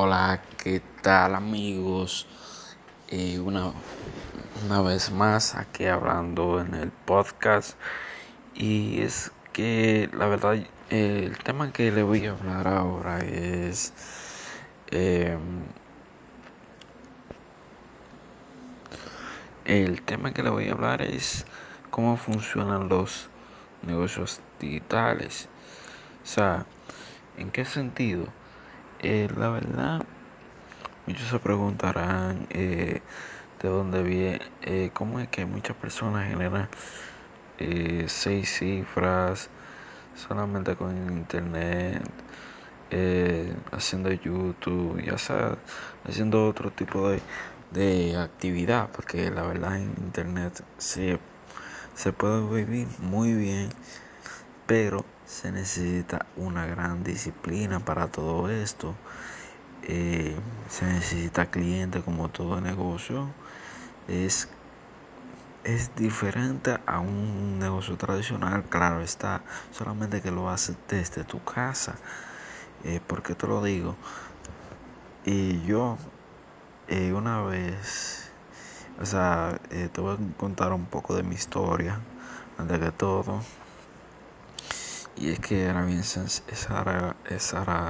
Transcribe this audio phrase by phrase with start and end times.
[0.00, 2.28] Hola, ¿qué tal amigos?
[3.08, 3.72] Eh, una,
[4.62, 7.76] una vez más aquí hablando en el podcast.
[8.54, 10.56] Y es que la verdad
[10.88, 13.92] el tema que le voy a hablar ahora es
[14.86, 15.66] em,
[19.64, 21.44] el tema que le voy a hablar es
[21.90, 23.30] cómo funcionan los
[23.82, 25.48] negocios digitales.
[26.22, 26.66] O sea
[27.36, 28.37] en qué sentido
[29.00, 30.04] eh, la verdad,
[31.06, 33.02] muchos se preguntarán eh,
[33.60, 36.68] de dónde viene, eh, cómo es que muchas personas generan
[38.06, 39.50] seis cifras
[40.14, 42.02] solamente con internet,
[43.72, 45.58] haciendo YouTube, ya sea
[46.04, 47.20] haciendo otro tipo de,
[47.70, 51.18] de actividad, porque la verdad en internet se,
[51.94, 53.70] se puede vivir muy bien,
[54.66, 58.96] pero se necesita una gran disciplina para todo esto.
[59.82, 63.34] Eh, se necesita cliente como todo negocio.
[64.08, 64.48] Es,
[65.64, 71.96] es diferente a un negocio tradicional, claro está, solamente que lo haces desde tu casa.
[72.84, 73.98] Eh, ¿Por qué te lo digo?
[75.24, 75.98] Y yo
[76.88, 78.30] eh, una vez,
[79.00, 82.00] o sea, eh, te voy a contar un poco de mi historia,
[82.58, 83.42] antes que todo.
[85.20, 87.16] Y es que era bien era,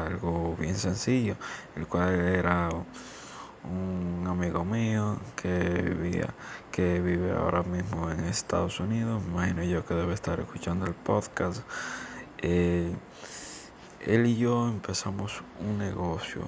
[0.07, 1.37] algo bien sencillo,
[1.77, 2.71] el cual era
[3.65, 6.33] un amigo mío que vivía,
[6.73, 11.63] que vive ahora mismo en Estados Unidos, imagino yo que debe estar escuchando el podcast.
[12.39, 12.95] Eh,
[14.07, 16.43] él y yo empezamos un negocio.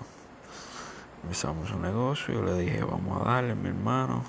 [1.22, 4.24] Empezamos un negocio, yo le dije, vamos a darle, mi hermano.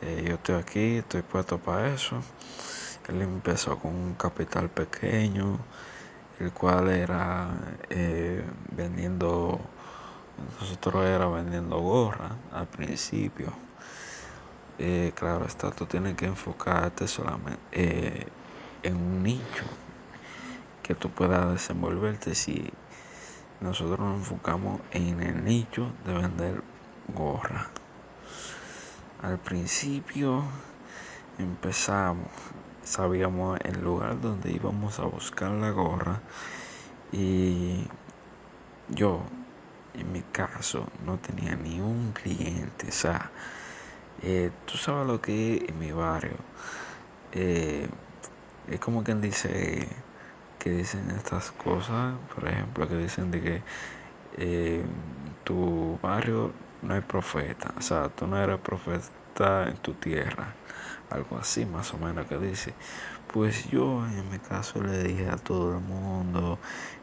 [0.00, 2.22] Eh, yo estoy aquí, estoy puesto para eso.
[3.08, 5.58] Él empezó con un capital pequeño,
[6.40, 7.48] el cual era
[7.88, 9.60] eh, vendiendo,
[10.60, 13.52] nosotros era vendiendo gorra al principio.
[14.78, 18.26] Eh, claro, está, tú tienes que enfocarte solamente eh,
[18.82, 19.64] en un nicho
[20.82, 22.34] que tú puedas desenvolverte.
[22.34, 22.70] Si
[23.60, 26.62] nosotros nos enfocamos en el nicho de vender
[27.14, 27.70] gorra.
[29.22, 30.44] Al principio
[31.38, 32.28] empezamos
[32.86, 36.20] sabíamos el lugar donde íbamos a buscar la gorra
[37.12, 37.88] y
[38.88, 39.24] yo
[39.94, 43.32] en mi caso no tenía ni un cliente o sea
[44.22, 46.36] eh, tú sabes lo que es en mi barrio
[47.32, 47.88] eh,
[48.70, 49.88] es como quien dice
[50.60, 53.62] que dicen estas cosas por ejemplo que dicen de que
[54.38, 54.84] eh,
[55.42, 56.52] tu barrio
[56.82, 59.08] no hay profeta o sea tú no eres profeta
[59.44, 60.54] en tu tierra
[61.10, 62.74] algo así más o menos que dice.
[63.32, 66.58] Pues yo en mi caso le dije a todo el mundo,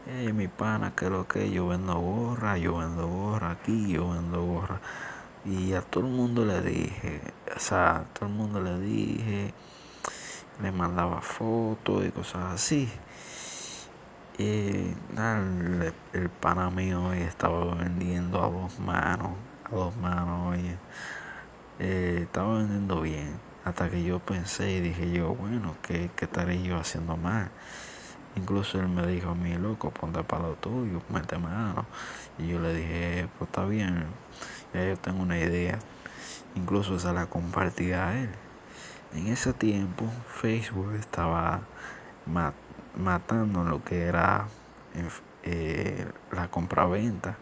[0.08, 4.44] hey, mi pana, que lo que yo vendo gorra, yo vendo gorra aquí, yo vendo
[4.44, 4.80] gorra.
[5.46, 7.22] Y a todo el mundo le dije,
[7.56, 9.54] o sea, a todo el mundo le dije,
[10.62, 12.90] le mandaba fotos y cosas así.
[14.38, 19.32] Y el, el pana mío estaba vendiendo a dos manos,
[19.66, 20.78] a dos manos, oye.
[21.80, 26.62] Eh, estaba vendiendo bien hasta que yo pensé y dije yo, bueno, ¿qué, qué estaré
[26.64, 27.52] yo haciendo mal?
[28.36, 31.86] Incluso él me dijo a mí, loco, ponte para lo tuyo, mete mano.
[32.38, 34.08] Y yo le dije, pues está bien,
[34.74, 35.80] ya yo tengo una idea.
[36.56, 38.32] Incluso se la compartí a él.
[39.14, 41.68] En ese tiempo Facebook estaba
[42.94, 44.48] matando lo que era
[45.44, 47.38] eh, la compraventa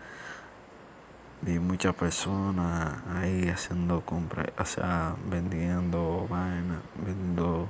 [1.42, 7.68] vi muchas personas ahí haciendo compras, o sea, vendiendo vainas, vendiendo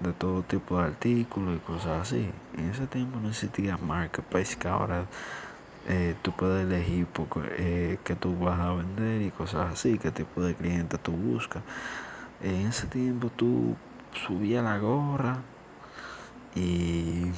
[0.00, 2.30] de todo tipo de artículos y cosas así.
[2.56, 5.04] En ese tiempo no existía marketplace que ahora
[5.88, 7.08] eh, tú puedes elegir
[7.58, 11.62] eh, qué tú vas a vender y cosas así, qué tipo de cliente tú buscas.
[12.40, 13.76] En ese tiempo tú
[14.26, 15.42] subías la gorra
[16.54, 17.32] y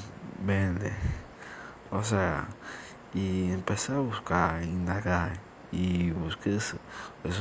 [0.44, 0.92] vende.
[1.90, 2.48] O sea,
[3.14, 6.76] y empecé a buscar, indagar y busqué ese,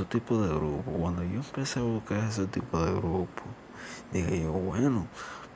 [0.10, 0.92] tipo de grupo.
[0.92, 3.44] Cuando yo empecé a buscar ese tipo de grupo,
[4.12, 5.08] dije yo, bueno,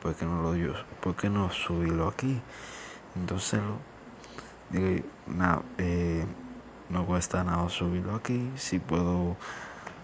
[0.01, 2.41] ¿por qué no lo yo, por qué no subirlo aquí?
[3.15, 3.79] Entonces lo,
[4.69, 6.25] dije, nada, eh,
[6.89, 9.37] no cuesta nada subirlo aquí, si puedo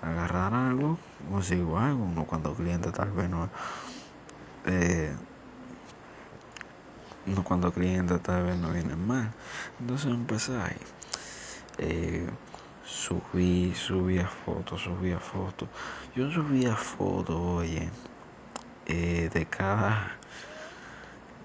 [0.01, 0.97] agarrar algo,
[1.29, 3.49] consigo algo, uno cuando cliente tal vez no
[4.65, 5.15] eh,
[7.25, 9.31] no cuando cliente tal vez no vienen mal.
[9.79, 10.77] Entonces empecé ahí.
[11.77, 12.29] Eh,
[12.89, 15.69] subí, subía fotos, subía fotos.
[16.15, 17.89] Yo subía fotos, oye,
[18.87, 20.17] eh, de cada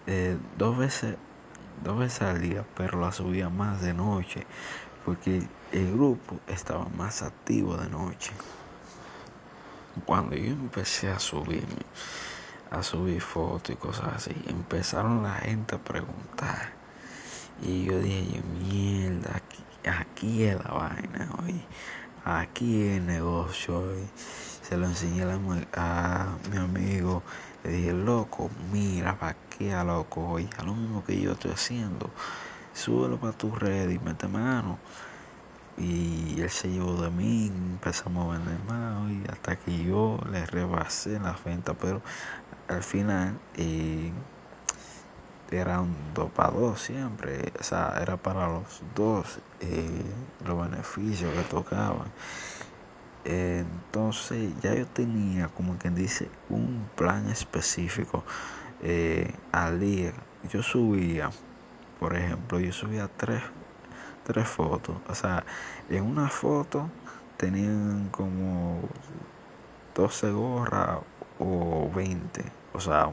[0.06, 1.16] eh, dos veces,
[1.82, 4.46] dos veces al día, pero la subía más de noche.
[5.04, 8.32] porque el grupo estaba más activo de noche.
[10.06, 11.84] Cuando yo empecé a subirme,
[12.70, 16.72] a subir fotos y cosas así, empezaron la gente a preguntar.
[17.62, 19.40] Y yo dije, mierda,
[19.88, 21.60] aquí, es la vaina hoy.
[22.24, 24.08] Aquí es el negocio hoy.
[24.62, 25.24] Se lo enseñé
[25.74, 27.22] a, mi amigo.
[27.62, 32.10] Le dije, loco, mira, a loco, hoy a lo mismo que yo estoy haciendo.
[32.74, 34.78] Súbelo para tu red y mete mano.
[35.76, 40.46] Y él se llevó de mí, empezamos a vender más y hasta que yo le
[40.46, 42.00] rebasé la venta, pero
[42.68, 44.12] al final eh,
[45.50, 50.02] era un 2 para 2 siempre, o sea, era para los dos eh,
[50.46, 52.08] los beneficios que tocaban.
[53.24, 58.24] entonces ya yo tenía, como quien dice, un plan específico
[58.82, 60.12] eh, al día.
[60.50, 61.30] Yo subía,
[62.00, 63.42] por ejemplo, yo subía tres
[64.24, 64.96] tres fotos.
[65.08, 65.44] O sea,
[65.88, 66.88] en una foto
[67.36, 68.80] tenían como
[69.94, 70.98] 12 gorras
[71.38, 72.44] o 20.
[72.72, 73.10] O sea,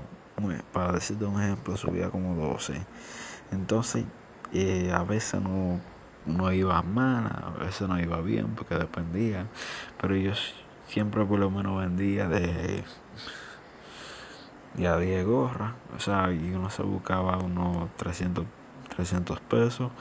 [0.74, 2.82] para decirte un ejemplo, subía como 12.
[3.52, 4.06] Entonces,
[4.54, 5.80] eh, a veces no,
[6.26, 9.46] no iba mal, a veces no iba bien, porque dependía.
[10.00, 10.34] Pero yo
[10.88, 12.84] siempre por lo menos vendía de,
[14.76, 15.74] de a 10 gorras.
[15.96, 18.46] O sea, y uno se buscaba unos 300,
[18.96, 19.92] 300 pesos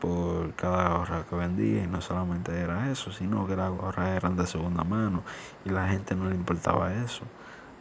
[0.00, 4.36] por cada gorra que vendía y no solamente era eso, sino que las gorras eran
[4.36, 5.22] de segunda mano
[5.64, 7.22] y la gente no le importaba eso.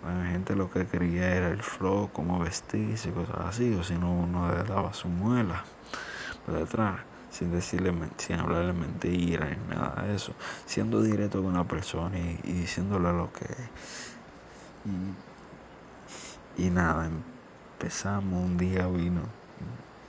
[0.03, 3.93] La gente lo que quería era el flow, cómo vestirse y cosas así, o si
[3.95, 5.63] no uno le daba su muela
[6.45, 10.33] por detrás, sin decirle, sin hablarle mentiras ni nada de eso,
[10.65, 13.45] siendo directo con la persona y, diciéndole lo que
[16.57, 17.09] y, y nada,
[17.79, 19.21] empezamos un día vino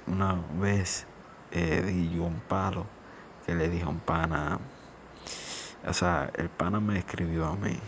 [0.09, 1.07] una vez
[1.53, 2.85] eh, di yo un palo
[3.47, 4.59] que le dije a un pana.
[5.87, 7.79] O sea, el pana me escribió a mí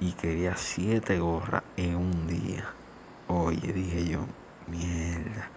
[0.00, 2.64] y quería siete gorras en un día.
[3.28, 4.26] Oye, dije yo,
[4.66, 5.50] mierda,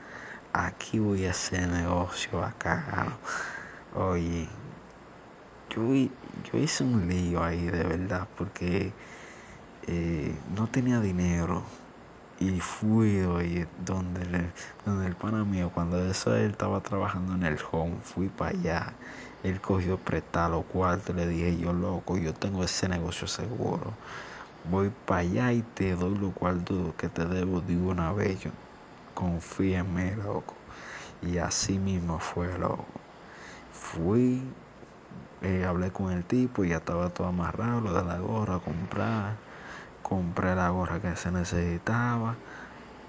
[0.53, 3.19] aquí voy a hacer negocio acá.
[3.95, 4.47] Oye,
[5.69, 8.93] yo, yo hice un lío ahí de verdad porque
[9.87, 11.63] eh, no tenía dinero
[12.39, 14.53] y fui hoy donde,
[14.85, 18.93] donde el pana mío, cuando eso él estaba trabajando en el home, fui para allá.
[19.43, 23.93] Él cogió prestado los cuartos, le dije yo, loco, yo tengo ese negocio seguro.
[24.69, 28.41] Voy para allá y te doy los cuartos que te debo de una vez.
[28.41, 28.51] Yo,
[29.13, 30.55] confía en mí, loco.
[31.21, 32.85] Y así mismo fue, loco.
[33.71, 34.41] Fui,
[35.41, 39.35] eh, hablé con el tipo, y ya estaba todo amarrado, lo de la gorra, comprar
[40.09, 42.35] compré la gorra que se necesitaba.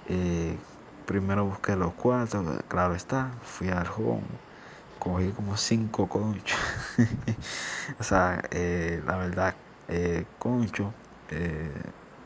[0.06, 0.58] Eh,
[1.06, 4.26] primero busqué los cuartos, claro está, fui al home,
[5.00, 6.58] cogí como cinco conchos.
[7.98, 9.56] o sea, eh, la verdad,
[9.88, 10.94] eh, concho,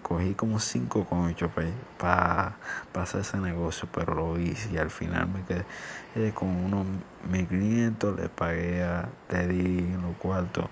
[0.03, 1.51] cogí como cinco conchos
[1.97, 2.59] para
[2.95, 6.87] hacer ese negocio, pero lo hice y al final me quedé con unos
[7.31, 10.67] 1500, le pagué, a, le di los cuartos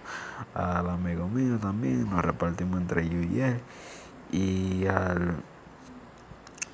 [0.54, 3.60] al amigo mío también, nos repartimos entre yo y él
[4.30, 5.44] y al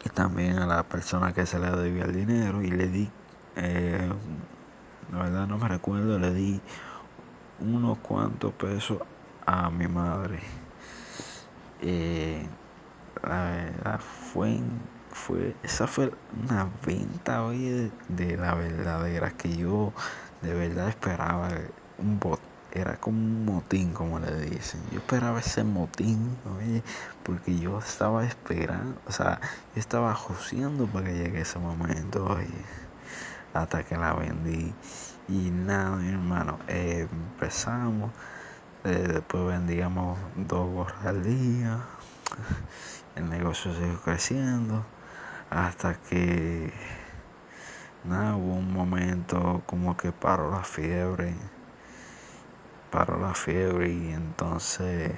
[0.05, 3.11] y también a la persona que se le debía el dinero y le di
[3.57, 4.13] eh,
[5.09, 6.63] la verdad no me recuerdo le di
[7.59, 8.99] unos cuantos pesos
[9.47, 10.41] a mi madre
[11.79, 12.49] eh,
[13.23, 14.63] la verdad fue
[15.11, 19.95] fue esa fue una venta oye de, la verdadera que yo
[20.41, 21.51] de verdad esperaba
[21.97, 24.87] un bot era como un motín, como le dicen.
[24.91, 26.39] Yo esperaba ese motín,
[27.23, 29.41] porque yo estaba esperando, o sea,
[29.75, 32.65] yo estaba joseando para que llegue ese momento, oye,
[33.55, 34.73] hasta que la vendí.
[35.29, 38.11] Y nada, mi hermano, empezamos,
[38.85, 41.81] eh, después vendíamos dos gorras al día,
[43.17, 44.85] el negocio siguió creciendo,
[45.51, 46.73] hasta que,
[48.05, 51.35] nada, hubo un momento como que paró la fiebre.
[52.91, 55.13] Paró la fiebre y entonces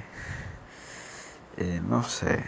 [1.57, 2.45] eh, no sé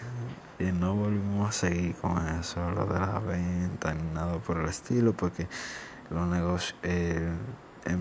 [0.58, 4.68] y no volvimos a seguir con eso lo de la venta ni nada por el
[4.68, 5.46] estilo porque
[6.10, 7.32] los negocios eh,
[7.84, 7.98] em,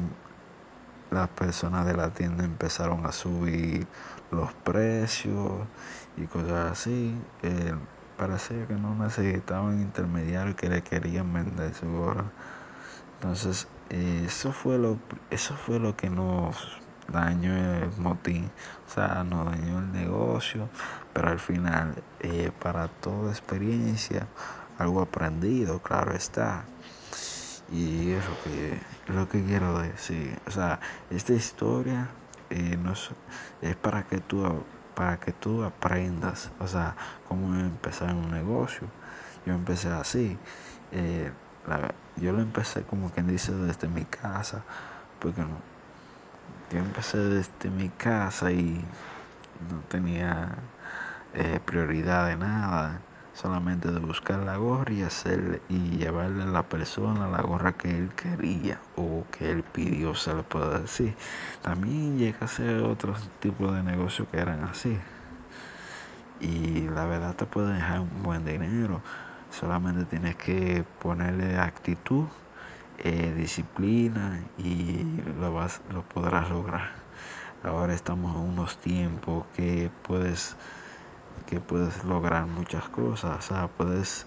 [1.11, 3.85] las personas de la tienda empezaron a subir
[4.31, 5.67] los precios
[6.15, 7.13] y cosas así.
[7.43, 7.75] Eh,
[8.17, 12.25] parecía que no necesitaban intermediarios que le querían vender su hora
[13.19, 14.97] entonces eso fue lo
[15.31, 16.81] eso fue lo que nos
[17.11, 18.49] dañó el motín,
[18.87, 20.69] o sea, no dañó el negocio,
[21.13, 24.27] pero al final, eh, para toda experiencia,
[24.77, 26.65] algo aprendido, claro está.
[27.71, 28.79] Y es lo que,
[29.13, 30.37] lo que quiero decir.
[30.47, 32.07] O sea, esta historia
[32.49, 32.77] eh,
[33.61, 34.63] es, para que tú
[34.95, 36.95] para que tú aprendas, o sea,
[37.27, 38.87] cómo empezar un negocio.
[39.45, 40.37] Yo empecé así.
[40.91, 41.31] Eh,
[42.17, 44.63] yo lo empecé como quien dice desde mi casa,
[45.19, 45.57] porque no,
[46.71, 48.83] yo empecé desde mi casa y
[49.69, 50.49] no tenía
[51.33, 53.01] eh, prioridad de nada
[53.33, 57.89] solamente de buscar la gorra y hacerle y llevarle a la persona la gorra que
[57.89, 61.15] él quería o que él pidió, se le puede decir.
[61.61, 64.97] También llega a ser otros tipos de negocios que eran así.
[66.39, 69.01] Y la verdad te puede dejar un buen dinero.
[69.51, 72.27] Solamente tienes que ponerle actitud,
[73.03, 75.03] eh, disciplina y
[75.39, 76.91] lo, vas, lo podrás lograr.
[77.63, 80.55] Ahora estamos en unos tiempos que puedes
[81.45, 84.25] que puedes lograr muchas cosas, o sea, puedes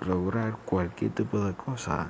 [0.00, 2.08] lograr cualquier tipo de cosa,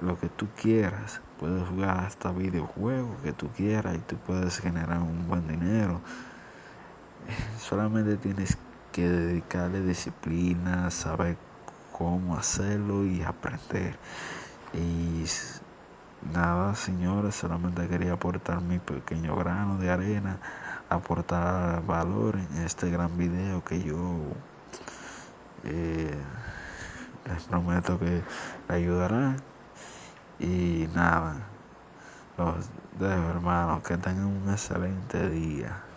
[0.00, 5.00] lo que tú quieras, puedes jugar hasta videojuegos que tú quieras y tú puedes generar
[5.00, 6.00] un buen dinero.
[7.58, 8.56] Solamente tienes
[8.92, 11.36] que dedicarle disciplina, saber
[11.90, 13.96] cómo hacerlo y aprender.
[14.74, 15.24] Y
[16.32, 20.38] nada, señores, solamente quería aportar mi pequeño grano de arena
[20.88, 24.18] aportar valor en este gran video que yo
[25.64, 26.14] eh,
[27.26, 28.22] les prometo que
[28.68, 29.36] ayudará.
[30.38, 31.36] Y nada
[32.36, 35.91] los dejo hermanos que tengan un excelente día